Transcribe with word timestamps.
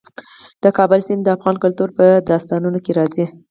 د 0.63 0.65
کابل 0.77 0.99
سیند 1.07 1.21
د 1.23 1.29
افغان 1.35 1.55
کلتور 1.63 1.89
په 1.97 2.05
داستانونو 2.29 2.79
کې 2.85 2.91
راځي. 2.99 3.25